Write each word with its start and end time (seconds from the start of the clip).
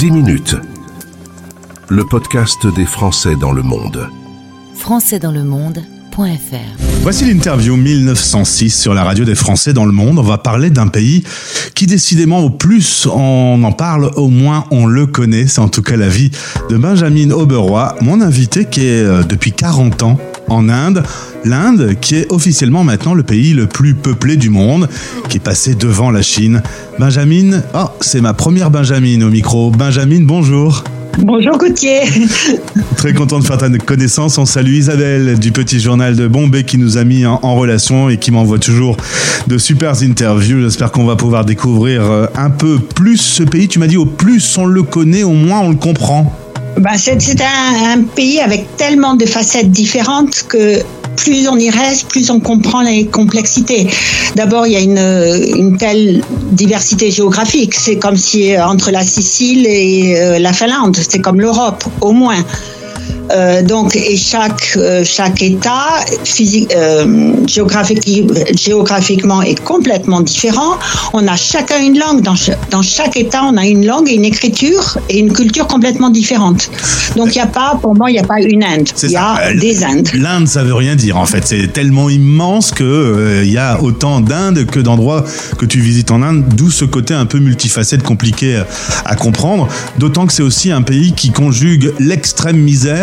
10 0.00 0.12
minutes. 0.12 0.56
Le 1.90 2.06
podcast 2.06 2.66
des 2.74 2.86
Français 2.86 3.36
dans 3.36 3.52
le 3.52 3.60
monde. 3.60 4.08
françaisdanslemonde.fr 4.74 7.02
Voici 7.02 7.26
l'interview 7.26 7.76
1906 7.76 8.80
sur 8.80 8.94
la 8.94 9.04
radio 9.04 9.26
des 9.26 9.34
Français 9.34 9.74
dans 9.74 9.84
le 9.84 9.92
monde. 9.92 10.18
On 10.18 10.22
va 10.22 10.38
parler 10.38 10.70
d'un 10.70 10.88
pays 10.88 11.22
qui 11.74 11.86
décidément 11.86 12.40
au 12.40 12.48
plus 12.48 13.06
on 13.12 13.62
en 13.62 13.72
parle, 13.72 14.10
au 14.16 14.28
moins 14.28 14.64
on 14.70 14.86
le 14.86 15.06
connaît. 15.06 15.46
C'est 15.46 15.60
en 15.60 15.68
tout 15.68 15.82
cas 15.82 15.96
la 15.96 16.08
vie 16.08 16.30
de 16.70 16.78
Benjamin 16.78 17.30
Auberoy, 17.32 17.94
mon 18.00 18.22
invité 18.22 18.64
qui 18.64 18.86
est 18.86 19.02
euh, 19.02 19.22
depuis 19.22 19.52
40 19.52 20.02
ans 20.02 20.18
en 20.48 20.68
Inde. 20.68 21.02
L'Inde 21.44 21.96
qui 22.00 22.16
est 22.16 22.30
officiellement 22.30 22.84
maintenant 22.84 23.14
le 23.14 23.22
pays 23.22 23.52
le 23.54 23.66
plus 23.66 23.94
peuplé 23.94 24.36
du 24.36 24.50
monde, 24.50 24.88
qui 25.28 25.38
est 25.38 25.40
passé 25.40 25.74
devant 25.74 26.10
la 26.10 26.22
Chine. 26.22 26.62
Benjamin, 26.98 27.62
oh, 27.74 27.86
c'est 28.00 28.20
ma 28.20 28.34
première 28.34 28.70
Benjamin 28.70 29.22
au 29.22 29.30
micro. 29.30 29.70
Benjamin, 29.70 30.20
bonjour. 30.22 30.84
Bonjour 31.18 31.58
Gauthier. 31.58 32.00
Très 32.96 33.12
content 33.12 33.40
de 33.40 33.44
faire 33.44 33.58
ta 33.58 33.68
connaissance. 33.70 34.38
On 34.38 34.46
salue 34.46 34.74
Isabelle 34.74 35.38
du 35.38 35.52
petit 35.52 35.80
journal 35.80 36.16
de 36.16 36.26
Bombay 36.26 36.64
qui 36.64 36.78
nous 36.78 36.98
a 36.98 37.04
mis 37.04 37.26
en, 37.26 37.38
en 37.42 37.56
relation 37.56 38.08
et 38.08 38.16
qui 38.16 38.30
m'envoie 38.30 38.58
toujours 38.58 38.96
de 39.46 39.58
super 39.58 40.02
interviews. 40.02 40.62
J'espère 40.62 40.90
qu'on 40.92 41.04
va 41.04 41.16
pouvoir 41.16 41.44
découvrir 41.44 42.02
euh, 42.02 42.26
un 42.36 42.50
peu 42.50 42.78
plus 42.78 43.18
ce 43.18 43.42
pays. 43.42 43.68
Tu 43.68 43.78
m'as 43.78 43.86
dit 43.86 43.96
au 43.96 44.06
plus 44.06 44.56
on 44.56 44.66
le 44.66 44.82
connaît, 44.82 45.22
au 45.22 45.32
moins 45.32 45.60
on 45.60 45.70
le 45.70 45.76
comprend. 45.76 46.34
Ben, 46.76 46.96
c'est 46.96 47.40
un 47.42 48.02
pays 48.02 48.40
avec 48.40 48.76
tellement 48.76 49.14
de 49.14 49.26
facettes 49.26 49.70
différentes 49.70 50.44
que 50.48 50.82
plus 51.16 51.48
on 51.48 51.56
y 51.56 51.70
reste, 51.70 52.08
plus 52.08 52.30
on 52.30 52.40
comprend 52.40 52.82
les 52.82 53.06
complexités. 53.06 53.86
D'abord, 54.36 54.66
il 54.66 54.72
y 54.72 54.76
a 54.76 54.80
une, 54.80 55.58
une 55.58 55.76
telle 55.76 56.22
diversité 56.52 57.10
géographique. 57.10 57.74
C'est 57.74 57.96
comme 57.96 58.16
si 58.16 58.54
euh, 58.54 58.64
entre 58.64 58.90
la 58.90 59.02
Sicile 59.02 59.66
et 59.66 60.16
euh, 60.16 60.38
la 60.38 60.52
Finlande, 60.52 60.96
c'est 60.96 61.20
comme 61.20 61.40
l'Europe, 61.40 61.84
au 62.00 62.12
moins. 62.12 62.42
Euh, 63.32 63.62
donc, 63.62 63.94
et 63.96 64.16
chaque, 64.16 64.72
euh, 64.76 65.04
chaque 65.04 65.42
État 65.42 65.86
physique, 66.24 66.72
euh, 66.74 67.32
géographique, 67.46 68.00
géographiquement 68.56 69.42
est 69.42 69.60
complètement 69.62 70.20
différent. 70.20 70.74
On 71.12 71.26
a 71.28 71.36
chacun 71.36 71.80
une 71.82 71.98
langue. 71.98 72.22
Dans, 72.22 72.34
cha- 72.34 72.56
dans 72.70 72.82
chaque 72.82 73.16
État, 73.16 73.42
on 73.44 73.56
a 73.56 73.66
une 73.66 73.86
langue 73.86 74.08
et 74.08 74.14
une 74.14 74.24
écriture 74.24 74.98
et 75.08 75.18
une 75.18 75.32
culture 75.32 75.66
complètement 75.66 76.10
différente. 76.10 76.70
Donc, 77.16 77.28
il 77.34 77.38
n'y 77.38 77.40
a 77.40 77.46
pas, 77.46 77.78
pour 77.80 77.94
moi, 77.94 78.10
il 78.10 78.14
n'y 78.14 78.18
a 78.18 78.24
pas 78.24 78.40
une 78.40 78.64
Inde. 78.64 78.88
Il 79.02 79.08
y 79.10 79.12
ça. 79.12 79.22
a 79.34 79.50
Euh, 79.50 79.58
des 79.58 79.84
Indes. 79.84 80.08
L'Inde, 80.14 80.46
ça 80.48 80.62
veut 80.64 80.74
rien 80.74 80.96
dire 80.96 81.16
en 81.16 81.26
fait. 81.26 81.46
C'est 81.46 81.72
tellement 81.72 82.10
immense 82.10 82.72
euh, 82.82 83.42
il 83.44 83.50
y 83.52 83.58
a 83.58 83.80
autant 83.82 84.20
d'Inde 84.20 84.66
que 84.66 84.80
d'endroits 84.80 85.24
que 85.58 85.64
tu 85.66 85.80
visites 85.80 86.10
en 86.10 86.22
Inde, 86.22 86.44
d'où 86.54 86.70
ce 86.70 86.84
côté 86.84 87.14
un 87.14 87.26
peu 87.26 87.38
multifacette 87.38 88.02
compliqué 88.02 88.56
à, 88.56 88.66
à 89.04 89.14
comprendre. 89.16 89.68
D'autant 89.98 90.26
que 90.26 90.32
c'est 90.32 90.42
aussi 90.42 90.70
un 90.70 90.82
pays 90.82 91.12
qui 91.12 91.30
conjugue 91.30 91.92
l'extrême 91.98 92.56
misère, 92.58 92.99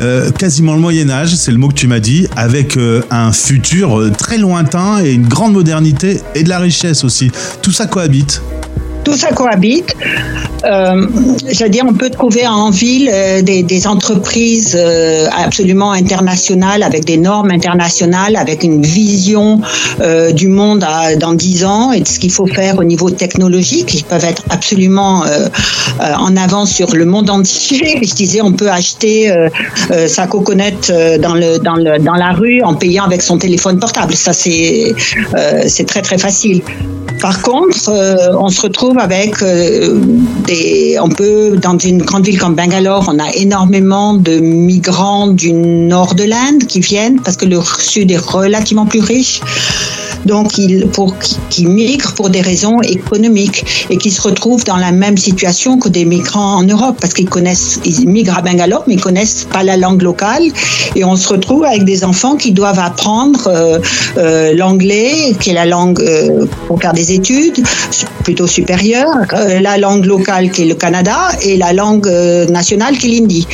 euh, 0.00 0.30
quasiment 0.30 0.74
le 0.74 0.80
Moyen 0.80 1.10
Âge, 1.10 1.34
c'est 1.34 1.52
le 1.52 1.58
mot 1.58 1.68
que 1.68 1.74
tu 1.74 1.86
m'as 1.86 2.00
dit, 2.00 2.26
avec 2.36 2.76
euh, 2.76 3.02
un 3.10 3.32
futur 3.32 3.98
euh, 3.98 4.10
très 4.10 4.38
lointain 4.38 5.04
et 5.04 5.12
une 5.12 5.26
grande 5.26 5.52
modernité 5.52 6.20
et 6.34 6.42
de 6.42 6.48
la 6.48 6.58
richesse 6.58 7.04
aussi. 7.04 7.30
Tout 7.62 7.72
ça 7.72 7.86
cohabite. 7.86 8.42
Tout 9.04 9.16
ça 9.16 9.32
cohabite. 9.32 9.94
Euh, 10.64 11.06
je 11.50 11.64
veux 11.64 11.70
dire, 11.70 11.84
on 11.88 11.94
peut 11.94 12.10
trouver 12.10 12.46
en 12.46 12.70
ville 12.70 13.10
euh, 13.12 13.42
des, 13.42 13.86
entreprises 13.86 14.76
euh, 14.78 15.26
absolument 15.44 15.90
internationales, 15.90 16.82
avec 16.82 17.04
des 17.04 17.16
normes 17.16 17.50
internationales, 17.50 18.36
avec 18.36 18.62
une 18.62 18.82
vision 18.82 19.60
euh, 20.00 20.30
du 20.30 20.46
monde 20.46 20.86
dans 21.18 21.32
10 21.32 21.64
ans 21.64 21.92
et 21.92 22.00
de 22.00 22.06
ce 22.06 22.20
qu'il 22.20 22.30
faut 22.30 22.46
faire 22.46 22.78
au 22.78 22.84
niveau 22.84 23.10
technologique. 23.10 23.94
Ils 23.94 24.04
peuvent 24.04 24.24
être 24.24 24.44
absolument 24.50 25.24
en 26.00 26.36
avance 26.36 26.70
sur 26.70 26.94
le 26.94 27.04
monde 27.06 27.30
entier. 27.30 27.98
Je 28.02 28.14
disais, 28.14 28.40
on 28.40 28.52
peut 28.52 28.70
acheter 28.70 29.32
sa 30.06 30.26
coconut 30.26 30.62
euh, 30.90 31.18
dans, 31.18 32.14
la 32.14 32.32
rue 32.32 32.62
en 32.62 32.74
payant 32.74 33.04
avec 33.04 33.22
son 33.22 33.38
téléphone 33.38 33.78
portable. 33.78 34.14
Ça, 34.14 34.32
c'est 34.32 34.94
très, 35.86 36.02
très 36.02 36.18
facile. 36.18 36.62
Par 37.20 37.40
contre, 37.42 37.90
on 38.38 38.48
se 38.48 38.60
retrouve 38.62 38.91
avec 39.00 39.42
euh, 39.42 40.00
des. 40.46 40.98
On 41.00 41.08
peut, 41.08 41.56
dans 41.56 41.78
une 41.78 42.02
grande 42.02 42.24
ville 42.24 42.38
comme 42.38 42.54
Bangalore, 42.54 43.04
on 43.08 43.18
a 43.18 43.30
énormément 43.34 44.14
de 44.14 44.38
migrants 44.38 45.28
du 45.28 45.52
nord 45.52 46.14
de 46.14 46.24
l'Inde 46.24 46.66
qui 46.66 46.80
viennent 46.80 47.20
parce 47.20 47.36
que 47.36 47.46
le 47.46 47.60
sud 47.78 48.10
est 48.10 48.16
relativement 48.16 48.86
plus 48.86 49.00
riche. 49.00 49.40
Donc, 50.26 50.58
ils, 50.58 50.86
pour, 50.86 51.14
qui, 51.50 51.66
migrent 51.66 52.14
pour 52.14 52.30
des 52.30 52.40
raisons 52.40 52.80
économiques 52.82 53.86
et 53.90 53.96
qui 53.96 54.10
se 54.10 54.20
retrouvent 54.22 54.64
dans 54.64 54.76
la 54.76 54.92
même 54.92 55.16
situation 55.16 55.78
que 55.78 55.88
des 55.88 56.04
migrants 56.04 56.56
en 56.56 56.62
Europe 56.64 56.96
parce 57.00 57.12
qu'ils 57.14 57.28
connaissent, 57.28 57.80
ils 57.84 58.08
migrent 58.08 58.38
à 58.38 58.42
Bangalore, 58.42 58.84
mais 58.86 58.94
ils 58.94 59.00
connaissent 59.00 59.46
pas 59.50 59.62
la 59.62 59.76
langue 59.76 60.02
locale. 60.02 60.42
Et 60.96 61.04
on 61.04 61.16
se 61.16 61.28
retrouve 61.28 61.64
avec 61.64 61.84
des 61.84 62.04
enfants 62.04 62.36
qui 62.36 62.52
doivent 62.52 62.78
apprendre 62.78 63.46
euh, 63.48 63.78
euh, 64.18 64.54
l'anglais, 64.54 65.34
qui 65.40 65.50
est 65.50 65.54
la 65.54 65.66
langue 65.66 66.00
euh, 66.00 66.46
pour 66.66 66.80
faire 66.80 66.92
des 66.92 67.12
études 67.12 67.62
plutôt 68.24 68.46
supérieures, 68.46 69.08
euh, 69.32 69.60
la 69.60 69.78
langue 69.78 70.04
locale 70.04 70.50
qui 70.50 70.62
est 70.62 70.66
le 70.66 70.74
Canada 70.74 71.16
et 71.42 71.56
la 71.56 71.72
langue 71.72 72.06
nationale 72.50 72.96
qui 72.98 73.06
est 73.06 73.10
l'hindi. 73.10 73.46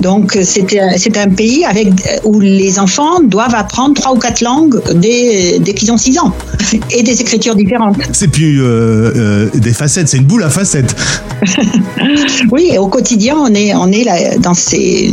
Donc 0.00 0.38
c'est 0.42 0.78
un- 0.80 0.96
c'est 0.96 1.16
un 1.16 1.28
pays 1.28 1.64
avec 1.64 1.88
où 2.24 2.38
les 2.40 2.78
enfants 2.78 3.20
doivent 3.22 3.54
apprendre 3.54 3.94
trois 3.94 4.12
ou 4.12 4.18
quatre 4.18 4.40
langues 4.40 4.80
dès, 4.94 5.58
dès 5.58 5.74
qu'ils 5.74 5.90
ont 5.92 5.98
six 5.98 6.11
et 6.90 7.02
des 7.02 7.20
écritures 7.20 7.54
différentes. 7.54 7.96
C'est 8.12 8.28
plus 8.28 8.62
euh, 8.62 9.12
euh, 9.16 9.50
des 9.54 9.72
facettes, 9.72 10.08
c'est 10.08 10.18
une 10.18 10.24
boule 10.24 10.44
à 10.44 10.50
facettes. 10.50 10.94
Oui, 12.50 12.70
et 12.72 12.78
au 12.78 12.88
quotidien, 12.88 13.36
on 13.38 13.54
est, 13.54 13.74
on 13.74 13.86
est 13.88 14.04
là, 14.04 14.36
dans 14.38 14.54
ces, 14.54 15.12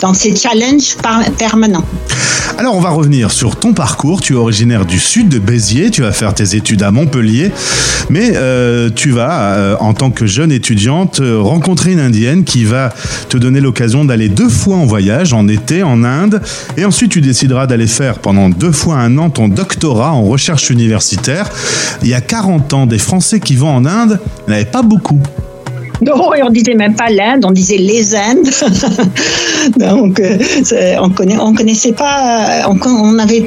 dans 0.00 0.14
ces 0.14 0.34
challenges 0.34 0.96
permanents. 1.38 1.84
Alors 2.60 2.76
on 2.76 2.80
va 2.80 2.90
revenir 2.90 3.30
sur 3.30 3.56
ton 3.56 3.72
parcours. 3.72 4.20
Tu 4.20 4.34
es 4.34 4.36
originaire 4.36 4.84
du 4.84 4.98
sud 4.98 5.30
de 5.30 5.38
Béziers, 5.38 5.90
tu 5.90 6.02
vas 6.02 6.12
faire 6.12 6.34
tes 6.34 6.56
études 6.56 6.82
à 6.82 6.90
Montpellier, 6.90 7.52
mais 8.10 8.32
euh, 8.34 8.90
tu 8.94 9.12
vas, 9.12 9.54
euh, 9.54 9.76
en 9.80 9.94
tant 9.94 10.10
que 10.10 10.26
jeune 10.26 10.52
étudiante, 10.52 11.20
euh, 11.20 11.40
rencontrer 11.40 11.92
une 11.92 12.00
indienne 12.00 12.44
qui 12.44 12.64
va 12.64 12.92
te 13.30 13.38
donner 13.38 13.62
l'occasion 13.62 14.04
d'aller 14.04 14.28
deux 14.28 14.50
fois 14.50 14.76
en 14.76 14.84
voyage, 14.84 15.32
en 15.32 15.48
été, 15.48 15.82
en 15.82 16.04
Inde, 16.04 16.42
et 16.76 16.84
ensuite 16.84 17.12
tu 17.12 17.22
décideras 17.22 17.66
d'aller 17.66 17.86
faire 17.86 18.18
pendant 18.18 18.50
deux 18.50 18.72
fois 18.72 18.96
un 18.96 19.16
an 19.16 19.30
ton 19.30 19.48
doctorat 19.48 20.12
en 20.12 20.24
recherche 20.24 20.68
universitaire. 20.68 21.48
Il 22.02 22.08
y 22.08 22.14
a 22.14 22.20
40 22.20 22.74
ans, 22.74 22.84
des 22.84 22.98
Français 22.98 23.40
qui 23.40 23.56
vont 23.56 23.74
en 23.74 23.86
Inde, 23.86 24.20
avait 24.48 24.66
pas 24.66 24.82
beaucoup. 24.82 25.22
Non, 26.02 26.32
et 26.34 26.42
on 26.42 26.50
disait 26.50 26.74
même 26.74 26.94
pas 26.94 27.10
l'Inde, 27.10 27.44
on 27.46 27.50
disait 27.50 27.76
les 27.76 28.14
Indes. 28.14 28.48
Donc, 29.76 30.18
euh, 30.20 30.38
on 31.00 31.10
connaît, 31.10 31.36
on 31.38 31.54
connaissait 31.54 31.92
pas, 31.92 32.62
on, 32.68 32.76
con- 32.76 32.96
on 33.02 33.18
avait, 33.18 33.44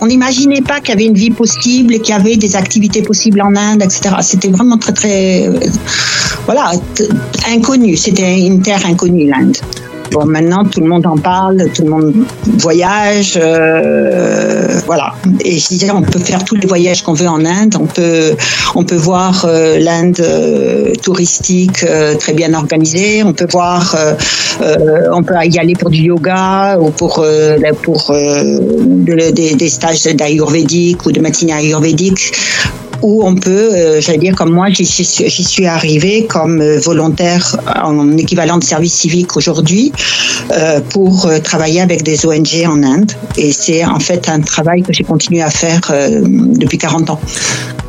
on 0.00 0.06
n'imaginait 0.06 0.62
pas 0.62 0.78
qu'il 0.80 0.90
y 0.90 0.92
avait 0.92 1.06
une 1.06 1.14
vie 1.14 1.30
possible, 1.30 1.94
qu'il 2.00 2.14
y 2.14 2.18
avait 2.18 2.36
des 2.36 2.54
activités 2.56 3.02
possibles 3.02 3.42
en 3.42 3.54
Inde, 3.56 3.82
etc. 3.82 4.14
C'était 4.20 4.48
vraiment 4.50 4.78
très, 4.78 4.92
très, 4.92 5.48
euh, 5.48 5.58
voilà, 6.46 6.72
inconnu. 7.52 7.96
C'était 7.96 8.38
une 8.38 8.62
terre 8.62 8.86
inconnue, 8.86 9.28
l'Inde. 9.28 9.56
Bon, 10.12 10.26
maintenant, 10.26 10.64
tout 10.64 10.80
le 10.80 10.86
monde 10.86 11.06
en 11.06 11.16
parle, 11.16 11.68
tout 11.74 11.82
le 11.82 11.90
monde 11.90 12.14
voyage, 12.58 13.36
euh, 13.42 14.73
voilà. 14.86 15.14
Et 15.40 15.58
je 15.58 15.68
disais, 15.68 15.90
on 15.90 16.02
peut 16.02 16.18
faire 16.18 16.44
tous 16.44 16.56
les 16.56 16.66
voyages 16.66 17.02
qu'on 17.02 17.14
veut 17.14 17.28
en 17.28 17.44
Inde. 17.44 17.76
On 17.80 17.86
peut, 17.86 18.36
on 18.74 18.84
peut 18.84 18.96
voir 18.96 19.44
euh, 19.44 19.78
l'Inde 19.78 20.20
euh, 20.20 20.92
touristique 21.02 21.84
euh, 21.84 22.14
très 22.16 22.32
bien 22.32 22.54
organisée. 22.54 23.22
On 23.22 23.32
peut 23.32 23.46
voir, 23.50 23.96
on 25.12 25.22
peut 25.22 25.34
y 25.44 25.58
aller 25.58 25.74
pour 25.74 25.90
du 25.90 26.02
yoga 26.02 26.78
ou 26.78 26.90
pour 26.90 27.24
pour 27.82 28.12
de- 28.12 29.30
des, 29.30 29.68
stages 29.68 30.04
d'ayurvédique 30.04 31.06
ou 31.06 31.12
de 31.12 31.20
médecine 31.20 31.50
ayurvédique 31.50 32.32
où 33.02 33.26
on 33.26 33.34
peut, 33.34 33.50
euh, 33.72 34.00
j'allais 34.00 34.18
dire 34.18 34.34
comme 34.34 34.52
moi, 34.52 34.70
j'y 34.70 34.84
suis, 34.86 35.04
suis 35.04 35.66
arrivée 35.66 36.26
comme 36.26 36.60
euh, 36.60 36.78
volontaire 36.78 37.56
en 37.82 38.16
équivalent 38.16 38.58
de 38.58 38.64
service 38.64 38.94
civique 38.94 39.36
aujourd'hui 39.36 39.92
euh, 40.52 40.80
pour 40.80 41.28
travailler 41.42 41.80
avec 41.80 42.02
des 42.02 42.26
ONG 42.26 42.64
en 42.66 42.82
Inde. 42.82 43.12
Et 43.36 43.52
c'est 43.52 43.84
en 43.84 44.00
fait 44.00 44.28
un 44.28 44.40
travail 44.40 44.82
que 44.82 44.92
j'ai 44.92 45.04
continué 45.04 45.42
à 45.42 45.50
faire 45.50 45.80
depuis 46.20 46.78
40 46.78 47.10
ans. 47.10 47.20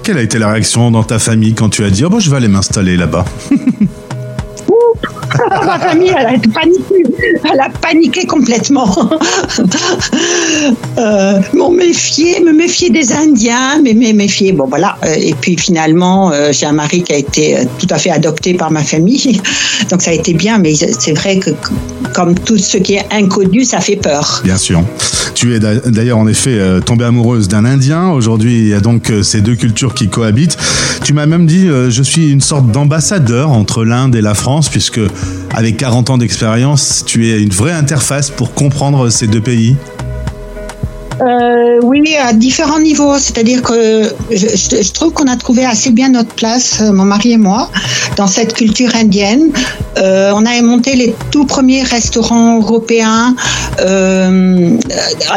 Quelle 0.03 0.17
a 0.17 0.21
été 0.21 0.37
la 0.37 0.51
réaction 0.51 0.91
dans 0.91 1.03
ta 1.03 1.19
famille 1.19 1.53
quand 1.53 1.69
tu 1.69 1.83
as 1.83 1.89
dit 1.89 2.05
oh, 2.05 2.09
bon, 2.09 2.19
je 2.19 2.29
vais 2.29 2.37
aller 2.37 2.47
m'installer 2.47 2.97
là-bas 2.97 3.25
Ma 5.65 5.79
famille, 5.79 6.11
elle 6.17 6.25
a 6.35 6.39
paniqué. 6.53 7.03
Elle 7.51 7.59
a 7.59 7.69
paniqué 7.69 8.25
complètement. 8.25 9.09
euh, 10.97 11.39
m'ont 11.53 11.71
méfié, 11.71 12.39
me 12.41 12.51
méfier 12.53 12.89
des 12.89 13.11
Indiens, 13.13 13.81
mais 13.83 13.93
me 13.93 14.13
méfier. 14.13 14.51
Bon, 14.51 14.65
voilà. 14.67 14.97
Euh, 15.05 15.13
Et 15.17 15.33
puis 15.39 15.57
finalement, 15.57 16.31
euh, 16.31 16.51
j'ai 16.51 16.65
un 16.65 16.71
mari 16.71 17.03
qui 17.03 17.13
a 17.13 17.17
été 17.17 17.57
euh, 17.57 17.63
tout 17.79 17.87
à 17.89 17.97
fait 17.97 18.09
adopté 18.11 18.53
par 18.53 18.71
ma 18.71 18.83
famille. 18.83 19.41
Donc 19.89 20.01
ça 20.01 20.11
a 20.11 20.13
été 20.13 20.33
bien, 20.33 20.57
mais 20.57 20.73
c'est 20.75 21.13
vrai 21.13 21.37
que 21.39 21.51
comme 22.13 22.35
tout 22.35 22.57
ce 22.57 22.77
qui 22.77 22.93
est 22.95 23.05
inconnu, 23.11 23.63
ça 23.65 23.79
fait 23.79 23.95
peur. 23.97 24.41
Bien 24.43 24.57
sûr. 24.57 24.83
Tu 25.33 25.53
es 25.55 25.59
d'a- 25.59 25.75
d'ailleurs 25.75 26.17
en 26.17 26.27
effet 26.27 26.57
tombée 26.85 27.05
amoureuse 27.05 27.47
d'un 27.47 27.65
Indien. 27.65 28.09
Aujourd'hui, 28.09 28.57
il 28.59 28.67
y 28.67 28.73
a 28.73 28.79
donc 28.79 29.11
ces 29.23 29.41
deux 29.41 29.55
cultures 29.55 29.93
qui 29.93 30.07
cohabitent. 30.07 30.57
Tu 31.05 31.13
m'as 31.13 31.27
même 31.27 31.45
dit, 31.45 31.67
euh, 31.67 31.91
je 31.91 32.01
suis 32.01 32.31
une 32.31 32.41
sorte 32.41 32.71
d'ambassadeur 32.71 33.51
entre 33.51 33.85
l'Inde 33.85 34.15
et 34.15 34.21
la 34.21 34.33
France, 34.33 34.69
puisque 34.69 34.99
avec 35.53 35.77
40 35.77 36.09
ans 36.09 36.17
d'expérience, 36.17 37.03
tu 37.05 37.29
es 37.29 37.43
une 37.43 37.51
vraie 37.51 37.73
interface 37.73 38.31
pour 38.31 38.55
comprendre 38.55 39.11
ces 39.11 39.27
deux 39.27 39.39
pays. 39.39 39.75
Euh, 41.21 41.79
oui, 41.81 42.15
à 42.21 42.33
différents 42.33 42.79
niveaux. 42.79 43.17
C'est-à-dire 43.17 43.61
que 43.61 44.13
je, 44.31 44.91
trouve 44.91 45.13
qu'on 45.13 45.27
a 45.27 45.37
trouvé 45.37 45.65
assez 45.65 45.91
bien 45.91 46.09
notre 46.09 46.33
place, 46.33 46.81
euh, 46.81 46.91
mon 46.91 47.05
mari 47.05 47.33
et 47.33 47.37
moi, 47.37 47.69
dans 48.17 48.27
cette 48.27 48.53
culture 48.53 48.95
indienne. 48.95 49.51
Euh, 49.97 50.33
on 50.35 50.45
a 50.45 50.61
monté 50.61 50.95
les 50.95 51.15
tout 51.31 51.45
premiers 51.45 51.83
restaurants 51.83 52.59
européens 52.59 53.35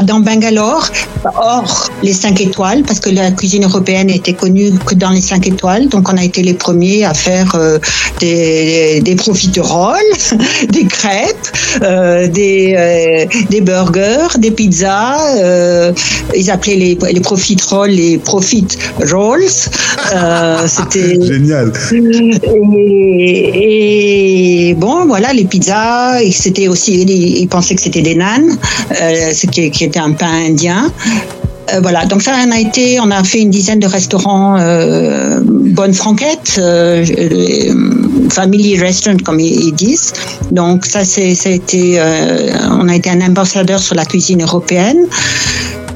dans 0.02 0.20
Bangalore, 0.20 0.88
hors 1.24 1.90
les 2.02 2.12
5 2.12 2.40
étoiles, 2.40 2.82
parce 2.82 3.00
que 3.00 3.10
la 3.10 3.30
cuisine 3.30 3.64
européenne 3.64 4.10
était 4.10 4.32
connue 4.32 4.72
que 4.84 4.94
dans 4.94 5.10
les 5.10 5.20
5 5.20 5.46
étoiles. 5.46 5.88
Donc 5.88 6.08
on 6.08 6.16
a 6.16 6.24
été 6.24 6.42
les 6.42 6.54
premiers 6.54 7.04
à 7.04 7.14
faire 7.14 7.56
des, 8.20 9.00
des 9.00 9.14
profiteroles, 9.16 9.98
des 10.68 10.86
crêpes, 10.86 11.48
des 12.32 13.60
burgers, 13.60 14.38
des 14.38 14.50
pizzas. 14.50 15.18
Ils 16.34 16.50
appelaient 16.50 16.76
les, 16.76 16.98
les 17.12 17.20
profiteroles 17.20 17.90
les 17.90 18.18
profit 18.18 18.66
rolls. 19.10 19.42
C'était 20.66 21.18
génial. 21.24 21.72
et 21.92 22.98
et 24.70 24.74
bon, 24.74 25.06
voilà, 25.06 25.32
les 25.32 25.44
pizzas, 25.44 26.18
c'était 26.30 26.68
aussi, 26.68 27.02
ils 27.02 27.48
pensaient 27.48 27.74
que 27.74 27.80
c'était 27.80 28.02
des 28.02 28.14
nanes, 28.14 28.58
euh, 29.00 29.30
ce 29.32 29.46
qui, 29.46 29.62
était 29.62 29.98
un 29.98 30.12
pain 30.12 30.46
indien. 30.46 30.92
Euh, 31.72 31.80
voilà, 31.80 32.04
donc 32.04 32.22
ça, 32.22 32.32
on 32.46 32.50
a 32.50 32.58
été, 32.58 33.00
on 33.00 33.10
a 33.10 33.24
fait 33.24 33.40
une 33.40 33.50
dizaine 33.50 33.78
de 33.78 33.86
restaurants 33.86 34.58
euh, 34.58 35.40
bonne 35.42 35.94
franquette, 35.94 36.56
euh, 36.58 37.04
family 38.30 38.78
restaurant 38.78 39.16
comme 39.24 39.40
ils, 39.40 39.72
disent. 39.72 40.12
Donc 40.50 40.84
ça, 40.84 41.04
c'est, 41.04 41.34
ça 41.34 41.48
a 41.48 41.52
été, 41.52 42.00
on 42.70 42.88
a 42.88 42.94
été 42.94 43.08
un 43.08 43.22
ambassadeur 43.22 43.80
sur 43.80 43.94
la 43.94 44.04
cuisine 44.04 44.42
européenne. 44.42 45.06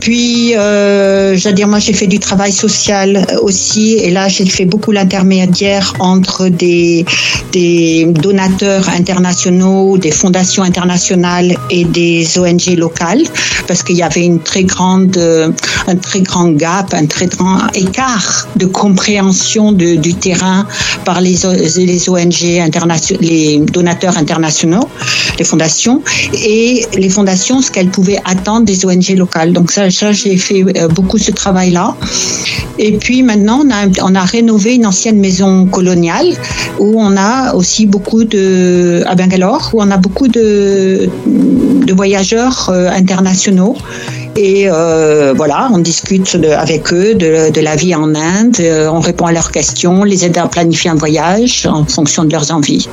Puis, 0.02 0.54
euh, 0.56 1.36
dire, 1.52 1.68
moi, 1.68 1.78
j'ai 1.78 1.92
fait 1.92 2.08
du 2.08 2.18
travail 2.18 2.50
social 2.50 3.24
aussi, 3.40 3.92
et 3.98 4.10
là, 4.10 4.26
j'ai 4.26 4.44
fait 4.46 4.64
beaucoup 4.64 4.90
l'intermédiaire 4.90 5.94
entre 6.00 6.48
des, 6.48 7.04
des 7.52 8.06
donateurs 8.06 8.88
internationaux, 8.88 9.98
des 9.98 10.10
fondations 10.10 10.64
internationales 10.64 11.54
et 11.70 11.84
des 11.84 12.36
ONG 12.36 12.76
locales, 12.76 13.22
parce 13.68 13.84
qu'il 13.84 13.94
y 13.94 14.02
avait 14.02 14.24
une 14.24 14.40
très 14.40 14.64
grande, 14.64 15.16
euh, 15.18 15.52
un 15.86 15.94
très 15.94 16.22
grand 16.22 16.48
gap, 16.48 16.92
un 16.94 17.06
très 17.06 17.26
grand 17.26 17.58
écart 17.72 18.48
de 18.56 18.66
compréhension 18.66 19.70
du 19.70 20.14
terrain 20.14 20.66
par 21.04 21.20
les, 21.20 21.36
les 21.76 22.08
ONG 22.08 22.58
internationaux, 22.58 23.20
les 23.22 23.60
donateurs 23.60 24.18
internationaux, 24.18 24.88
les 25.38 25.44
fondations, 25.44 26.02
et 26.34 26.84
les 26.96 27.08
fondations, 27.08 27.60
ce 27.60 27.70
qu'elles 27.70 27.90
pouvaient 27.90 28.20
attendre 28.24 28.64
des 28.66 28.84
ONG 28.84 29.10
locales. 29.16 29.52
Donc 29.52 29.70
ça, 29.70 29.88
j'ai 29.88 30.36
fait 30.36 30.64
euh, 30.76 30.88
beaucoup 30.88 31.18
ce 31.18 31.30
travail-là. 31.30 31.96
Et 32.78 32.92
puis 32.92 33.22
maintenant, 33.22 33.62
on 33.64 33.70
a, 33.70 33.86
on 34.02 34.14
a 34.14 34.24
rénové 34.24 34.74
une 34.74 34.86
ancienne 34.86 35.18
maison 35.18 35.66
coloniale 35.66 36.26
où 36.78 36.94
on 36.98 37.16
a 37.16 37.54
aussi 37.54 37.86
beaucoup 37.86 38.24
de, 38.24 39.02
à 39.06 39.14
Bangalore, 39.14 39.70
où 39.72 39.82
on 39.82 39.90
a 39.90 39.96
beaucoup 39.96 40.28
de, 40.28 41.08
de 41.26 41.92
voyageurs 41.92 42.70
euh, 42.72 42.88
internationaux 42.90 43.76
et 44.36 44.64
euh, 44.66 45.34
voilà, 45.36 45.68
on 45.72 45.78
discute 45.78 46.36
avec 46.56 46.92
eux 46.92 47.14
de, 47.14 47.60
la 47.60 47.76
vie 47.76 47.94
en 47.94 48.14
Inde, 48.14 48.56
euh, 48.60 48.88
on 48.88 49.00
répond 49.00 49.26
à 49.26 49.32
leurs 49.32 49.50
questions, 49.50 50.04
les 50.04 50.24
aide 50.24 50.38
à 50.38 50.46
planifier 50.46 50.90
un 50.90 50.94
voyage 50.94 51.66
en 51.66 51.84
fonction 51.84 52.24
de 52.24 52.32
leurs 52.32 52.50
envies. 52.50 52.88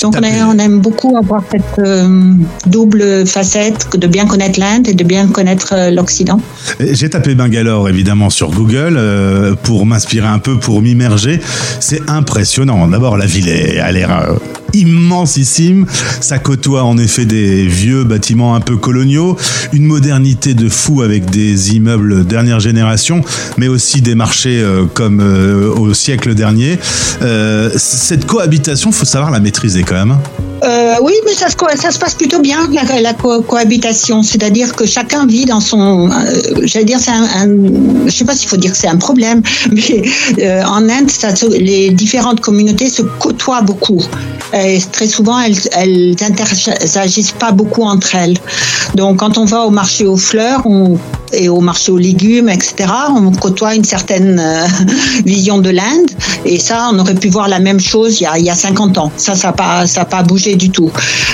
Donc 0.00 0.14
on, 0.16 0.58
aime 0.58 0.78
beaucoup 0.78 1.16
avoir 1.16 1.42
cette 1.50 1.78
euh, 1.84 2.32
double 2.66 3.26
facette 3.26 3.96
de 3.96 4.06
bien 4.06 4.26
connaître 4.26 4.60
l'Inde 4.60 4.88
et 4.88 4.94
de 4.94 5.04
bien 5.04 5.26
connaître 5.26 5.90
l'Occident. 5.90 6.40
J'ai 6.78 7.10
tapé 7.10 7.34
Bangalore 7.34 7.88
évidemment 7.88 8.30
sur 8.30 8.50
Google 8.50 9.00
pour 9.64 9.86
m'inspirer 9.86 10.28
un 10.28 10.38
peu, 10.38 10.58
pour 10.58 10.80
m'immerger. 10.80 11.40
C'est 11.80 12.08
impressionnant. 12.08 12.86
D'abord, 12.88 13.16
la 13.16 13.26
ville 13.26 13.50
a 13.80 13.90
l'air 13.90 14.38
immensissime. 14.74 15.86
Ça 16.20 16.38
côtoie 16.38 16.84
en 16.84 16.98
effet 16.98 17.24
des 17.24 17.66
vieux 17.66 18.04
bâtiments 18.04 18.54
un 18.54 18.60
peu 18.60 18.76
coloniaux, 18.76 19.36
une 19.72 19.84
modernité 19.84 20.54
de 20.54 20.68
fou 20.68 21.02
avec 21.02 21.30
des 21.30 21.74
immeubles 21.74 22.24
dernière 22.24 22.60
génération, 22.60 23.22
mais 23.58 23.68
aussi 23.68 24.02
des 24.02 24.14
marchés 24.14 24.60
euh, 24.60 24.84
comme 24.92 25.20
euh, 25.20 25.70
au 25.74 25.94
siècle 25.94 26.34
dernier. 26.34 26.78
Euh, 27.22 27.70
cette 27.76 28.26
cohabitation, 28.26 28.92
faut 28.92 29.04
savoir 29.04 29.30
la 29.30 29.40
maîtriser 29.40 29.82
quand 29.82 29.94
même. 29.94 30.18
Hein. 30.62 30.96
oui, 31.02 31.12
mais 31.24 31.32
ça 31.32 31.48
se, 31.48 31.98
passe 31.98 32.14
plutôt 32.14 32.40
bien, 32.40 32.68
la, 33.00 33.14
cohabitation. 33.14 34.22
C'est-à-dire 34.22 34.74
que 34.74 34.86
chacun 34.86 35.26
vit 35.26 35.44
dans 35.44 35.60
son. 35.60 36.10
J'allais 36.62 36.84
dire, 36.84 36.98
c'est 37.00 37.10
un, 37.10 37.46
Je 38.06 38.10
sais 38.10 38.24
pas 38.24 38.34
s'il 38.34 38.48
faut 38.48 38.56
dire 38.56 38.72
que 38.72 38.76
c'est 38.76 38.88
un 38.88 38.96
problème, 38.96 39.42
mais 39.72 40.02
en 40.64 40.88
Inde, 40.88 41.10
les 41.58 41.90
différentes 41.90 42.40
communautés 42.40 42.88
se 42.88 43.02
côtoient 43.02 43.62
beaucoup 43.62 44.00
très 44.92 45.06
souvent, 45.06 45.40
elles, 45.40 45.56
elles 45.72 46.16
n'interagissent 46.20 47.32
pas 47.32 47.52
beaucoup 47.52 47.82
entre 47.82 48.14
elles. 48.14 48.36
Donc, 48.94 49.18
quand 49.18 49.38
on 49.38 49.44
va 49.44 49.62
au 49.62 49.70
marché 49.70 50.06
aux 50.06 50.16
fleurs 50.16 50.66
et 51.36 51.48
au 51.48 51.60
marché 51.60 51.92
aux 51.92 51.98
légumes, 51.98 52.48
etc., 52.48 52.90
on 53.14 53.30
côtoie 53.32 53.74
une 53.74 53.84
certaine 53.84 54.38
euh, 54.38 54.66
vision 55.24 55.58
de 55.58 55.70
l'Inde. 55.70 56.10
Et 56.44 56.58
ça, 56.58 56.90
on 56.92 56.98
aurait 56.98 57.14
pu 57.14 57.28
voir 57.28 57.48
la 57.48 57.58
même 57.58 57.80
chose 57.80 58.20
il 58.20 58.24
y 58.24 58.26
a, 58.26 58.38
il 58.38 58.44
y 58.44 58.50
a 58.50 58.54
50 58.54 58.98
ans. 58.98 59.12
Ça, 59.16 59.34
ça 59.34 59.48
n'a 59.48 59.52
pas, 59.52 59.84
pas 60.04 60.22
bougé 60.22 60.54
du 60.56 60.70
tout. 60.70 60.90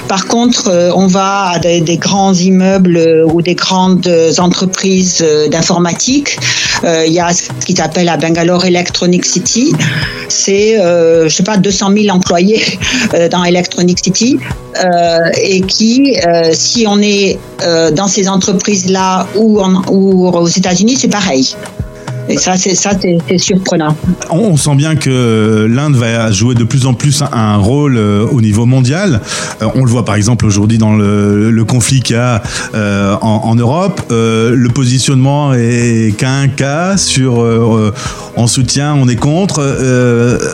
Par 0.09 0.27
contre, 0.27 0.69
euh, 0.69 0.91
on 0.95 1.07
va 1.07 1.51
à 1.55 1.59
des, 1.59 1.97
grands 1.97 2.35
immeubles 2.35 2.97
euh, 2.97 3.27
ou 3.27 3.43
des 3.43 3.55
grandes 3.55 4.11
entreprises 4.39 5.25
d'informatique. 5.51 6.39
il 6.85 7.13
y 7.13 7.21
a 7.21 7.33
ce 7.33 7.51
qui 7.67 7.75
s'appelle 7.75 8.07
la 8.07 8.17
Bangalore 8.17 8.65
Electronic 8.65 9.25
City. 9.25 9.73
C'est, 10.29 10.77
je 10.77 11.29
sais 11.29 11.43
pas, 11.43 11.57
200 11.57 11.93
000 11.97 12.17
employés 12.17 12.63
euh, 13.15 13.29
dans 13.29 13.45
Electronic 13.45 13.99
City 14.03 14.39
euh, 14.77 15.31
et 15.43 15.61
qui, 15.63 16.17
euh, 16.27 16.51
si 16.53 16.87
on 16.87 17.01
est 17.01 17.39
dans 17.95 18.09
ces 18.09 18.27
entreprises-là 18.29 19.27
ou, 19.37 19.61
ou 19.91 20.29
aux 20.29 20.47
États-Unis, 20.49 20.97
c'est 20.97 21.09
pareil. 21.09 21.55
Et 22.31 22.37
ça, 22.37 22.57
c'est 22.57 22.77
ça, 22.77 22.93
c'est 23.01 23.39
surprenant. 23.39 23.97
On 24.31 24.57
sent 24.57 24.77
bien 24.77 24.95
que 24.95 25.67
l'Inde 25.69 25.97
va 25.97 26.31
jouer 26.31 26.55
de 26.55 26.63
plus 26.63 26.87
en 26.87 26.95
plus 26.95 27.25
un 27.33 27.57
rôle 27.57 27.97
euh, 27.97 28.25
au 28.25 28.41
niveau 28.41 28.67
mondial. 28.67 29.21
Euh, 29.61 29.67
on 29.75 29.85
le 29.85 29.91
voit 29.91 30.05
par 30.05 30.15
exemple 30.15 30.47
aujourd'hui 30.47 30.79
dans 30.79 30.95
le, 30.95 31.65
conflit 31.67 32.01
qu'il 32.01 32.17
y 32.17 32.19
a 32.19 32.43
euh, 32.75 33.15
en, 33.21 33.55
Europe. 33.55 34.01
le 34.11 34.69
positionnement 34.69 35.53
est 35.55 36.17
qu'un 36.17 36.49
cas 36.49 36.97
sur 36.97 37.45
en 38.37 38.47
soutien, 38.47 38.95
on 38.95 39.09
est 39.09 39.17
contre. 39.17 39.61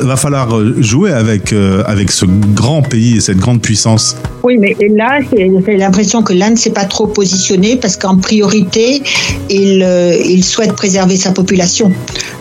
va 0.02 0.16
falloir 0.16 0.49
jouer 0.78 1.12
avec 1.12 1.54
avec 1.87 2.11
ce 2.11 2.25
grand 2.26 2.83
pays 2.83 3.16
et 3.16 3.21
cette 3.21 3.38
grande 3.38 3.61
puissance. 3.61 4.16
Oui, 4.42 4.59
mais 4.59 4.76
là, 4.95 5.21
j'ai 5.37 5.76
l'impression 5.76 6.23
que 6.23 6.33
l'Inde 6.33 6.59
s'est 6.59 6.71
pas 6.71 6.85
trop 6.85 7.06
positionnée 7.06 7.76
parce 7.76 7.97
qu'en 7.97 8.16
priorité, 8.16 9.02
il, 9.49 9.87
il 10.25 10.45
souhaite 10.45 10.73
préserver 10.73 11.16
sa 11.16 11.33
population 11.33 11.65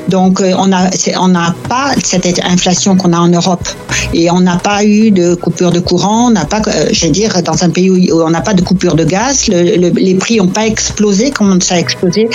donc 0.08 0.42
euh, 0.42 0.54
on 0.58 0.68
n'a 0.68 0.90
on 1.20 1.34
pas 1.68 1.92
cette 2.04 2.40
inflation 2.44 2.96
qu'on 2.96 3.14
a 3.14 3.18
en 3.18 3.28
Europe 3.28 3.68
et 4.14 4.30
on 4.32 4.40
n'a 4.40 4.58
pas 4.58 4.84
eu 4.84 5.12
de 5.12 5.36
coupure 5.36 5.72
de 5.72 5.80
courant, 5.80 6.28
on 6.28 6.32
n'a 6.32 6.46
pas, 6.46 6.62
euh, 6.68 6.88
je 6.92 7.06
veux 7.06 7.12
dire, 7.12 7.42
dans 7.44 7.64
un 7.64 7.70
pays 7.70 8.12
où 8.12 8.22
on 8.22 8.30
n'a 8.30 8.42
pas 8.42 8.54
de 8.54 8.62
coupure 8.62 8.96
de 8.96 9.04
gaz, 9.04 9.48
les 9.48 10.16
prix 10.16 10.38
n'ont 10.38 10.48
pas 10.48 10.66
explosé 10.66 11.32
comme 11.32 11.62
ça 11.62 11.76
a 11.76 11.80
explosé, 11.80 12.30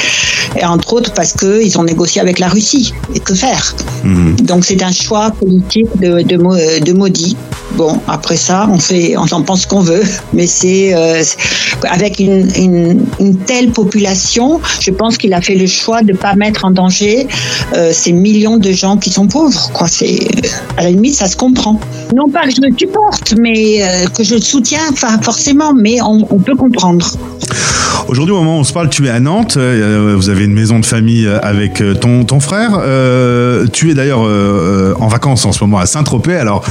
et 0.58 0.64
entre 0.64 0.92
autres 0.92 1.12
parce 1.14 1.32
qu'ils 1.32 1.78
ont 1.78 1.84
négocié 1.84 2.20
avec 2.20 2.38
la 2.38 2.48
Russie. 2.48 2.92
Et 3.14 3.20
que 3.20 3.34
faire? 3.34 3.74
Mhm. 4.04 4.36
Donc 4.42 4.64
c'est 4.64 4.82
un 4.82 4.92
choix 4.92 5.30
politique 5.30 5.88
de, 6.00 6.22
de, 6.22 6.84
de 6.84 6.92
Modi. 6.92 7.36
Bon, 7.72 8.00
après 8.08 8.36
ça, 8.36 8.68
on 8.70 8.78
fait, 8.78 9.16
on 9.16 9.32
en 9.32 9.42
pense 9.42 9.66
qu'on 9.66 9.80
veut, 9.80 10.02
mais 10.32 10.46
c'est 10.46 10.94
euh, 10.94 11.22
avec 11.88 12.18
une, 12.18 12.48
une, 13.18 13.36
telle 13.46 13.70
population, 13.70 14.60
je 14.80 14.90
pense 14.90 15.16
qu'il 15.18 15.32
a 15.34 15.40
fait 15.40 15.54
le 15.54 15.66
choix 15.66 16.02
de 16.02 16.12
ne 16.12 16.16
pas 16.16 16.34
mettre 16.34 16.64
en 16.64 16.70
danger 16.70 17.26
euh, 17.74 17.90
ces 17.92 18.12
millions 18.12 18.56
de 18.56 18.72
gens 18.72 18.96
qui 18.96 19.10
sont 19.10 19.26
pauvres. 19.26 19.70
Quoi, 19.72 19.88
c'est 19.88 20.28
à 20.76 20.82
la 20.82 20.90
limite, 20.90 21.14
ça 21.14 21.26
se 21.26 21.36
comprend. 21.36 21.80
Non 22.14 22.28
pas 22.28 22.44
que 22.46 22.50
je 22.50 22.60
le 22.60 22.74
supporte, 22.76 23.34
mais 23.38 23.82
euh, 23.82 24.06
que 24.06 24.22
je 24.22 24.34
le 24.34 24.40
soutiens, 24.40 24.80
enfin 24.92 25.20
forcément, 25.22 25.72
mais 25.74 26.00
on, 26.00 26.26
on 26.30 26.38
peut 26.38 26.56
comprendre. 26.56 27.06
Aujourd'hui, 28.08 28.34
au 28.34 28.38
moment 28.38 28.56
où 28.56 28.60
on 28.60 28.64
se 28.64 28.72
parle, 28.72 28.88
tu 28.90 29.06
es 29.06 29.10
à 29.10 29.20
Nantes. 29.20 29.56
vous 29.56 30.30
avez 30.30 30.44
une 30.44 30.52
maison 30.52 30.80
de 30.80 30.86
famille 30.86 31.28
avec 31.42 31.82
ton, 32.00 32.24
ton 32.24 32.40
frère. 32.40 32.80
tu 33.72 33.90
es 33.90 33.94
d'ailleurs 33.94 34.20
en 34.20 35.08
vacances 35.08 35.44
en 35.44 35.52
ce 35.52 35.62
moment 35.62 35.78
à 35.78 35.86
Saint-Tropez. 35.86 36.36
Alors, 36.36 36.64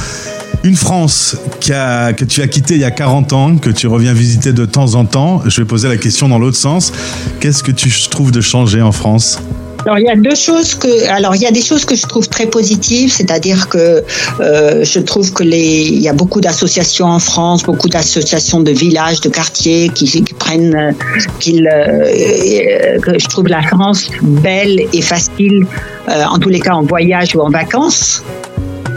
une 0.62 0.76
France 0.76 1.36
que 1.60 2.24
tu 2.24 2.42
as 2.42 2.48
quittée 2.48 2.74
il 2.74 2.80
y 2.80 2.84
a 2.84 2.90
40 2.90 3.32
ans, 3.32 3.56
que 3.56 3.70
tu 3.70 3.86
reviens 3.86 4.12
visiter 4.12 4.52
de 4.52 4.66
temps 4.66 4.94
en 4.94 5.04
temps. 5.04 5.42
Je 5.46 5.60
vais 5.60 5.66
poser 5.66 5.88
la 5.88 5.96
question 5.96 6.28
dans 6.28 6.38
l'autre 6.38 6.56
sens. 6.56 6.92
Qu'est-ce 7.40 7.62
que 7.62 7.72
tu 7.72 7.90
trouves 8.10 8.32
de 8.32 8.40
changer 8.40 8.82
en 8.82 8.92
France? 8.92 9.38
Alors 9.86 9.98
il 9.98 10.04
y 10.04 10.10
a 10.10 10.16
deux 10.16 10.34
choses 10.34 10.74
que, 10.74 11.08
alors 11.08 11.34
il 11.34 11.40
y 11.40 11.46
a 11.46 11.50
des 11.50 11.62
choses 11.62 11.86
que 11.86 11.94
je 11.96 12.06
trouve 12.06 12.28
très 12.28 12.44
positives, 12.44 13.10
c'est-à-dire 13.10 13.68
que 13.68 14.04
euh, 14.40 14.84
je 14.84 15.00
trouve 15.00 15.32
que 15.32 15.42
il 15.42 16.00
y 16.00 16.08
a 16.08 16.12
beaucoup 16.12 16.42
d'associations 16.42 17.06
en 17.06 17.18
France, 17.18 17.62
beaucoup 17.62 17.88
d'associations 17.88 18.60
de 18.60 18.72
villages, 18.72 19.22
de 19.22 19.30
quartiers 19.30 19.88
qui, 19.88 20.22
prennent, 20.38 20.74
euh, 20.74 20.92
qui, 21.38 21.66
euh, 21.66 22.98
que 23.00 23.18
je 23.18 23.26
trouve 23.26 23.48
la 23.48 23.62
France 23.62 24.10
belle 24.20 24.82
et 24.92 25.00
facile, 25.00 25.66
en 26.08 26.38
tous 26.38 26.50
les 26.50 26.60
cas 26.60 26.74
en 26.74 26.82
voyage 26.82 27.34
ou 27.34 27.40
en 27.40 27.50
vacances. 27.50 28.22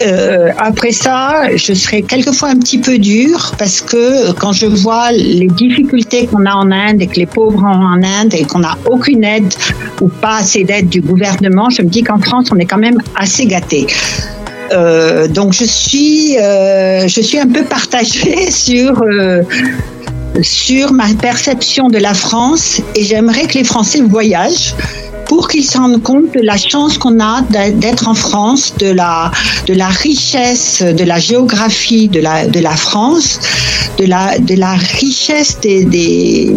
Euh, 0.01 0.49
après 0.57 0.91
ça, 0.91 1.55
je 1.55 1.73
serais 1.73 2.01
quelquefois 2.01 2.49
un 2.49 2.57
petit 2.57 2.79
peu 2.79 2.97
dur 2.97 3.53
parce 3.57 3.81
que 3.81 4.31
quand 4.33 4.51
je 4.51 4.65
vois 4.65 5.11
les 5.11 5.47
difficultés 5.47 6.25
qu'on 6.27 6.45
a 6.45 6.53
en 6.53 6.71
Inde 6.71 7.01
et 7.01 7.07
que 7.07 7.15
les 7.15 7.25
pauvres 7.25 7.63
ont 7.63 7.85
en 7.85 8.03
Inde 8.03 8.33
et 8.33 8.43
qu'on 8.43 8.59
n'a 8.59 8.77
aucune 8.89 9.23
aide 9.23 9.53
ou 10.01 10.07
pas 10.07 10.37
assez 10.37 10.63
d'aide 10.63 10.89
du 10.89 11.01
gouvernement, 11.01 11.69
je 11.69 11.81
me 11.81 11.87
dis 11.87 12.03
qu'en 12.03 12.19
France, 12.19 12.49
on 12.51 12.57
est 12.57 12.65
quand 12.65 12.77
même 12.77 12.97
assez 13.15 13.45
gâté. 13.45 13.87
Euh, 14.71 15.27
donc 15.27 15.53
je 15.53 15.65
suis, 15.65 16.37
euh, 16.37 17.07
je 17.07 17.21
suis 17.21 17.37
un 17.37 17.47
peu 17.47 17.63
partagée 17.63 18.49
sur 18.51 19.03
sur 20.41 20.93
ma 20.93 21.07
perception 21.21 21.89
de 21.89 21.99
la 21.99 22.15
France 22.15 22.81
et 22.95 23.03
j'aimerais 23.03 23.45
que 23.45 23.53
les 23.53 23.63
Français 23.63 24.01
voyagent 24.01 24.73
pour 25.33 25.47
qu'ils 25.47 25.65
se 25.65 25.79
rendent 25.79 26.03
compte 26.03 26.31
de 26.35 26.41
la 26.41 26.57
chance 26.57 26.99
qu'on 26.99 27.19
a 27.19 27.41
d'être 27.41 28.07
en 28.07 28.13
France, 28.13 28.75
de 28.77 28.91
la, 28.91 29.31
de 29.65 29.73
la 29.73 29.87
richesse, 29.87 30.83
de 30.83 31.03
la 31.03 31.17
géographie 31.17 32.07
de 32.07 32.19
la, 32.19 32.45
de 32.45 32.59
la 32.59 32.75
France, 32.75 33.39
de 33.97 34.05
la, 34.05 34.37
de 34.37 34.53
la 34.53 34.73
richesse 34.73 35.57
des, 35.59 36.53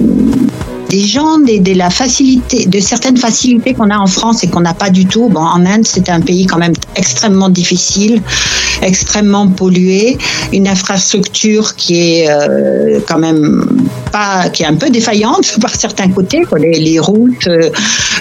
des 0.91 1.07
gens, 1.07 1.39
des, 1.39 1.59
de 1.59 1.73
la 1.73 1.89
facilité, 1.89 2.67
de 2.67 2.81
certaines 2.81 3.17
facilités 3.17 3.73
qu'on 3.73 3.89
a 3.89 3.97
en 3.97 4.07
France 4.07 4.45
et 4.45 4.49
qu'on 4.49 4.61
n'a 4.61 4.75
pas 4.75 4.91
du 4.91 5.07
tout. 5.07 5.31
Bon, 5.31 5.41
en 5.41 5.65
Inde, 5.65 5.87
c'est 5.87 6.11
un 6.11 6.21
pays 6.21 6.45
quand 6.45 6.59
même 6.59 6.75
extrêmement 6.97 7.49
difficile, 7.49 8.21
extrêmement 8.83 9.49
pollué, 9.49 10.19
une 10.53 10.69
infrastructure 10.69 11.77
qui 11.77 12.21
est 12.21 12.31
euh, 12.31 13.01
quand 13.07 13.19
même 13.19 13.67
pas, 14.13 14.49
qui 14.51 14.63
est 14.63 14.67
un 14.67 14.75
peu 14.75 14.91
défaillante 14.91 15.59
par 15.61 15.75
certains 15.75 16.09
côtés. 16.11 16.43
Les, 16.59 16.99
routes, 16.99 17.47
euh, 17.47 17.71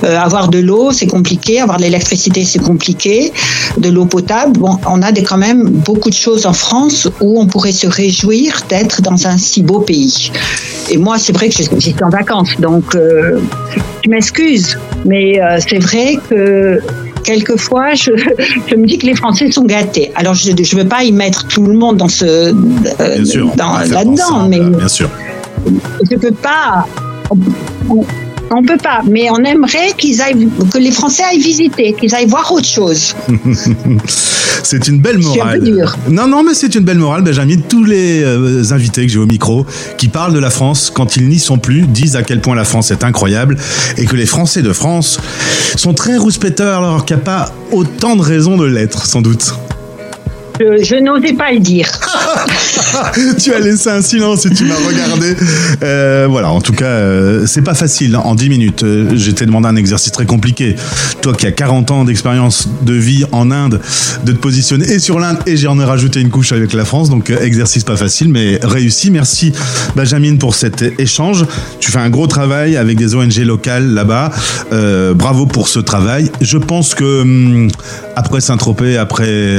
euh, 0.04 0.18
avoir 0.18 0.50
de 0.50 0.60
l'eau, 0.60 0.92
c'est 0.92 1.08
compliqué, 1.08 1.62
avoir 1.62 1.78
de 1.78 1.84
l'électricité, 1.84 2.44
c'est 2.44 2.60
compliqué, 2.60 3.32
de 3.78 3.90
l'eau 3.90 4.06
potable. 4.06 4.60
Bon, 4.60 4.78
on 4.88 5.02
a 5.02 5.12
quand 5.12 5.38
même 5.38 5.70
beaucoup 5.70 6.10
de 6.10 6.16
choses 6.16 6.46
en 6.46 6.54
France 6.54 7.08
où 7.22 7.40
on 7.40 7.48
pourrait 7.48 7.72
se 7.72 7.88
réjouir 7.88 8.62
d'être 8.70 9.02
dans 9.02 9.28
un 9.28 9.38
si 9.38 9.64
beau 9.64 9.80
pays. 9.80 10.32
Et 10.90 10.98
moi, 10.98 11.18
c'est 11.18 11.34
vrai 11.34 11.50
que 11.50 11.56
j'étais 11.56 12.04
en 12.04 12.10
vacances, 12.10 12.60
donc 12.60 12.96
euh, 12.96 13.40
je 14.04 14.10
m'excuse, 14.10 14.78
mais 15.06 15.40
c'est 15.68 15.80
vrai 15.80 16.20
que 16.30 16.80
quelquefois, 17.26 17.94
je, 17.96 18.12
je, 18.70 18.76
me 18.76 18.86
dis 18.86 18.98
que 18.98 19.06
les 19.06 19.16
Français 19.16 19.52
sont 19.52 19.64
gâtés. 19.64 20.12
Alors, 20.16 20.34
je 20.34 20.52
ne 20.52 20.82
veux 20.82 20.88
pas 20.88 21.04
y 21.04 21.12
mettre 21.12 21.48
tout 21.48 21.66
le 21.66 21.74
monde 21.74 21.98
dans 21.98 22.08
ce 22.08 22.26
euh, 22.26 22.54
là-dedans, 23.58 24.48
mais 24.48 24.60
bien 24.60 24.88
sûr. 24.88 25.10
je 26.10 26.16
peux 26.16 26.32
pas. 26.32 26.86
On, 27.32 27.38
on, 27.90 28.06
on 28.52 28.64
peut 28.64 28.78
pas, 28.78 29.02
mais 29.10 29.30
on 29.30 29.44
aimerait 29.44 29.94
qu'ils 29.98 30.22
aillent, 30.22 30.48
que 30.72 30.78
les 30.78 30.92
Français 30.92 31.24
aillent 31.24 31.42
visiter, 31.42 31.94
qu'ils 31.94 32.14
aillent 32.14 32.28
voir 32.28 32.52
autre 32.52 32.68
chose. 32.68 33.16
c'est 34.64 34.88
une 34.88 35.00
belle 35.00 35.20
morale. 35.20 35.62
Un 35.62 35.66
peu. 35.66 36.12
Non, 36.12 36.28
non, 36.28 36.44
mais 36.44 36.54
c'est 36.54 36.76
une 36.76 36.84
belle 36.84 37.00
morale, 37.00 37.24
Benjamin. 37.24 37.58
Tous 37.68 37.84
les 37.84 38.22
euh, 38.24 38.64
invités 38.72 39.06
que 39.06 39.12
j'ai 39.12 39.20
au 39.20 39.26
micro 39.26 39.66
qui 39.98 40.08
parlent 40.08 40.34
de 40.34 40.40
la 40.40 40.50
France, 40.50 40.92
quand 40.94 41.16
ils 41.16 41.28
n'y 41.28 41.40
sont 41.40 41.58
plus, 41.58 41.82
disent 41.82 42.16
à 42.16 42.24
quel 42.24 42.42
point 42.42 42.56
la 42.56 42.66
France 42.66 42.92
est 42.92 43.04
incroyable 43.04 43.58
et 43.98 44.06
que 44.06 44.16
les 44.16 44.26
Français 44.26 44.62
de 44.62 44.74
France 44.74 45.20
sont 45.76 45.94
très 45.94 46.18
rouspéteurs 46.18 46.84
alors 46.84 47.06
qu'il 47.06 47.16
n'y 47.16 47.22
a 47.22 47.26
pas 47.26 47.52
autant 47.72 48.16
de 48.16 48.22
raisons 48.22 48.58
de 48.58 48.66
l'être, 48.66 49.06
sans 49.06 49.22
doute. 49.22 49.54
Je, 50.60 51.04
n'osais 51.04 51.34
pas 51.34 51.52
le 51.52 51.60
dire. 51.60 51.90
tu 53.40 53.54
as 53.54 53.60
laissé 53.60 53.90
un 53.90 54.02
silence 54.02 54.46
et 54.46 54.50
tu 54.52 54.66
m'as 54.66 54.76
regardé. 54.76 55.36
Euh, 55.84 56.28
voilà, 56.30 56.50
en 56.50 56.62
tout 56.62 56.74
cas, 56.74 56.86
euh, 56.86 57.46
c'est 57.46 57.62
pas 57.62 57.74
facile. 57.74 58.16
En 58.16 58.36
10 58.36 58.50
minutes, 58.50 58.84
euh, 58.84 59.12
je 59.16 59.32
t'ai 59.32 59.46
demandé 59.46 59.68
un 59.68 59.76
exercice 59.76 60.12
très 60.12 60.26
compliqué. 60.26 60.76
Toi 61.22 61.34
qui 61.34 61.46
as 61.46 61.52
40 61.52 61.92
ans 61.92 62.06
d'expérience 62.06 62.70
de 62.84 62.94
vie 62.94 63.26
en 63.32 63.52
Inde, 63.52 63.82
de 64.24 64.32
te 64.32 64.38
positionner 64.38 64.86
et 64.92 65.00
sur 65.00 65.20
l'Inde 65.20 65.38
et 65.46 65.58
j'en 65.58 65.80
ai 65.80 65.84
rajouté 65.84 66.22
une 66.22 66.30
couche 66.30 66.52
avec 66.52 66.74
la 66.74 66.86
France. 66.86 67.10
Donc, 67.10 67.30
euh, 67.30 67.40
exercice 67.42 67.84
pas 67.84 67.98
facile, 67.98 68.30
mais 68.30 68.60
réussi. 68.64 69.12
Merci, 69.12 69.52
Benjamin, 69.96 70.38
pour 70.38 70.56
cet 70.56 70.84
échange. 71.00 71.46
Tu 71.80 71.92
fais 71.92 72.00
un 72.00 72.10
gros 72.10 72.28
travail 72.28 72.78
avec 72.78 72.98
des 72.98 73.16
ONG 73.16 73.38
locales 73.38 73.94
là-bas. 73.94 74.32
Euh, 74.72 75.14
bravo 75.14 75.46
pour 75.46 75.68
ce 75.68 75.80
travail. 75.80 76.32
Je 76.42 76.58
pense 76.58 76.96
que 76.96 77.22
hum, 77.22 77.70
après 78.16 78.42
Saint-Tropez, 78.42 78.98
après 78.98 79.58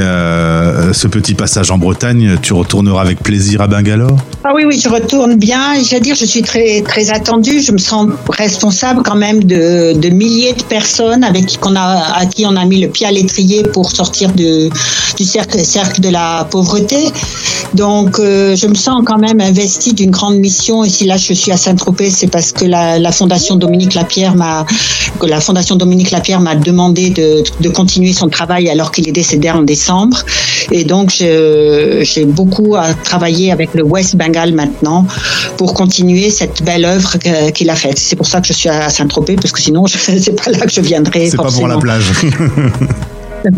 ce 0.93 1.07
petit 1.07 1.33
passage 1.33 1.71
en 1.71 1.77
Bretagne, 1.77 2.37
tu 2.41 2.53
retourneras 2.53 3.01
avec 3.01 3.19
plaisir 3.19 3.61
à 3.61 3.67
Bangalore? 3.67 4.17
Ah 4.49 4.53
oui, 4.55 4.63
oui, 4.65 4.79
je 4.81 4.87
retourne 4.87 5.35
bien. 5.35 5.73
Veux 5.73 5.99
dire, 5.99 6.15
je 6.15 6.23
suis 6.23 6.41
très, 6.41 6.81
très 6.81 7.11
attendue. 7.11 7.59
Je 7.61 7.73
me 7.73 7.77
sens 7.77 8.07
responsable 8.29 9.03
quand 9.03 9.17
même 9.17 9.43
de, 9.43 9.91
de 9.91 10.07
milliers 10.07 10.53
de 10.53 10.63
personnes 10.63 11.25
avec 11.25 11.47
qui 11.47 11.57
on 11.63 11.75
a, 11.75 12.13
à 12.15 12.25
qui 12.25 12.45
on 12.45 12.55
a 12.55 12.63
mis 12.63 12.79
le 12.79 12.87
pied 12.87 13.05
à 13.05 13.11
l'étrier 13.11 13.63
pour 13.63 13.91
sortir 13.91 14.31
de, 14.31 14.69
du 15.17 15.25
cercle, 15.25 15.59
cercle 15.59 15.99
de 15.99 16.07
la 16.07 16.47
pauvreté. 16.49 17.11
Donc, 17.73 18.19
euh, 18.19 18.55
je 18.55 18.67
me 18.67 18.75
sens 18.75 19.03
quand 19.05 19.17
même 19.17 19.41
investie 19.41 19.93
d'une 19.93 20.11
grande 20.11 20.37
mission. 20.37 20.85
Et 20.85 20.89
si 20.89 21.03
là, 21.03 21.17
je 21.17 21.33
suis 21.33 21.51
à 21.51 21.57
Saint-Tropez, 21.57 22.09
c'est 22.09 22.27
parce 22.27 22.53
que 22.53 22.63
la, 22.63 22.99
la 22.99 23.11
Fondation 23.11 23.57
Dominique 23.57 23.95
Lapierre 23.95 24.33
m'a, 24.33 24.65
que 25.19 25.25
la 25.25 25.41
Fondation 25.41 25.75
Dominique 25.75 26.11
Lapierre 26.11 26.39
m'a 26.39 26.55
demandé 26.55 27.09
de, 27.09 27.43
de 27.59 27.67
continuer 27.67 28.13
son 28.13 28.29
travail 28.29 28.69
alors 28.69 28.93
qu'il 28.93 29.09
est 29.09 29.11
décédé 29.11 29.49
en 29.51 29.63
décembre. 29.63 30.19
Et 30.71 30.85
donc, 30.85 31.09
j'ai 31.11 32.25
beaucoup 32.25 32.77
à 32.77 32.93
travailler 32.93 33.51
avec 33.51 33.73
le 33.73 33.83
West 33.83 34.15
Bengal 34.15 34.36
maintenant 34.45 35.05
pour 35.57 35.73
continuer 35.73 36.29
cette 36.29 36.63
belle 36.63 36.85
œuvre 36.85 37.17
qu'il 37.53 37.69
a 37.69 37.75
faite. 37.75 37.97
C'est 37.97 38.15
pour 38.15 38.27
ça 38.27 38.41
que 38.41 38.47
je 38.47 38.53
suis 38.53 38.69
à 38.69 38.89
Saint-Tropez, 38.89 39.35
parce 39.35 39.51
que 39.51 39.61
sinon, 39.61 39.85
c'est 39.87 40.41
pas 40.41 40.51
là 40.51 40.65
que 40.65 40.71
je 40.71 40.81
viendrai. 40.81 41.29
C'est 41.29 41.37
pas 41.37 41.51
pour 41.51 41.67
la 41.67 41.77
plage. 41.77 42.05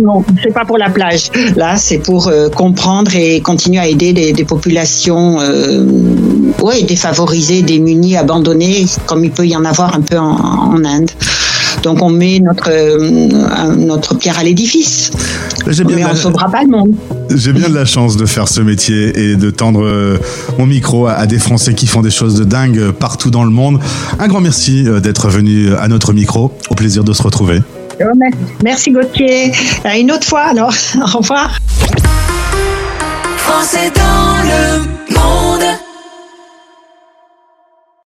Non, 0.01 0.23
c'est 0.43 0.53
pas 0.53 0.65
pour 0.65 0.77
la 0.77 0.89
plage. 0.89 1.31
Là, 1.55 1.77
c'est 1.77 1.97
pour 1.99 2.27
euh, 2.27 2.49
comprendre 2.49 3.15
et 3.15 3.41
continuer 3.41 3.79
à 3.79 3.87
aider 3.87 4.13
des, 4.13 4.33
des 4.33 4.43
populations, 4.43 5.39
euh, 5.39 5.85
ouais, 6.61 6.83
défavorisées, 6.83 7.61
démunies, 7.61 8.17
abandonnées, 8.17 8.85
comme 9.05 9.23
il 9.23 9.31
peut 9.31 9.47
y 9.47 9.55
en 9.55 9.65
avoir 9.65 9.95
un 9.95 10.01
peu 10.01 10.17
en, 10.17 10.35
en 10.35 10.85
Inde. 10.85 11.11
Donc 11.83 12.01
on 12.01 12.09
met 12.09 12.39
notre, 12.39 12.69
euh, 12.69 13.75
notre 13.75 14.15
pierre 14.15 14.37
à 14.39 14.43
l'édifice. 14.43 15.11
Mais 15.65 16.05
on 16.05 16.09
ne 16.09 16.15
sauvera 16.15 16.49
pas 16.49 16.63
le 16.63 16.69
monde. 16.69 16.95
J'ai 17.35 17.53
bien 17.53 17.69
de 17.69 17.75
la 17.75 17.85
chance 17.85 18.17
de 18.17 18.25
faire 18.25 18.47
ce 18.47 18.61
métier 18.61 19.31
et 19.31 19.35
de 19.35 19.49
tendre 19.49 19.83
euh, 19.85 20.17
mon 20.57 20.65
micro 20.65 21.07
à, 21.07 21.27
des 21.27 21.39
Français 21.39 21.73
qui 21.73 21.87
font 21.87 22.01
des 22.01 22.09
choses 22.09 22.35
de 22.35 22.43
dingue 22.43 22.91
partout 22.91 23.29
dans 23.29 23.43
le 23.43 23.51
monde. 23.51 23.79
Un 24.19 24.27
grand 24.27 24.41
merci 24.41 24.87
euh, 24.87 24.99
d'être 24.99 25.29
venu 25.29 25.73
à 25.75 25.87
notre 25.87 26.13
micro. 26.13 26.51
Au 26.69 26.75
plaisir 26.75 27.03
de 27.03 27.13
se 27.13 27.21
retrouver. 27.21 27.61
Merci 28.63 28.91
Gauthier. 28.91 29.51
À 29.83 29.97
une 29.97 30.11
autre 30.11 30.25
fois 30.25 30.41
alors. 30.41 30.73
Au 30.95 31.17
revoir. 31.17 31.59
Français 33.37 33.91
dans 33.95 34.43
le 34.43 35.13
monde. 35.13 35.88